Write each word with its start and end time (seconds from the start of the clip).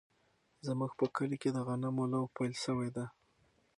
زموږ 0.67 0.91
په 0.99 1.05
کلي 1.15 1.37
کې 1.41 1.49
د 1.53 1.57
غنمو 1.67 2.03
لو 2.13 2.21
پیل 2.35 2.53
شوی 2.63 2.89
دی. 2.95 3.05